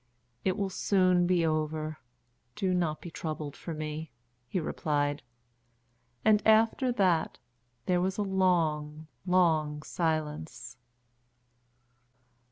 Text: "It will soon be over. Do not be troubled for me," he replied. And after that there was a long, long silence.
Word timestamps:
"It 0.43 0.57
will 0.57 0.71
soon 0.71 1.27
be 1.27 1.45
over. 1.45 1.99
Do 2.55 2.73
not 2.73 3.01
be 3.01 3.11
troubled 3.11 3.55
for 3.55 3.71
me," 3.71 4.09
he 4.47 4.59
replied. 4.59 5.21
And 6.25 6.41
after 6.43 6.91
that 6.93 7.37
there 7.85 8.01
was 8.01 8.17
a 8.17 8.23
long, 8.23 9.05
long 9.27 9.83
silence. 9.83 10.75